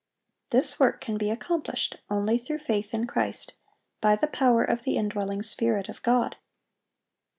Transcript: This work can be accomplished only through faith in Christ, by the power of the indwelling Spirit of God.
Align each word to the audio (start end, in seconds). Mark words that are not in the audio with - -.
This 0.49 0.79
work 0.79 0.99
can 0.99 1.19
be 1.19 1.29
accomplished 1.29 1.97
only 2.09 2.39
through 2.39 2.57
faith 2.57 2.91
in 2.95 3.05
Christ, 3.05 3.53
by 4.01 4.15
the 4.15 4.25
power 4.25 4.63
of 4.63 4.81
the 4.81 4.97
indwelling 4.97 5.43
Spirit 5.43 5.89
of 5.89 6.01
God. 6.01 6.37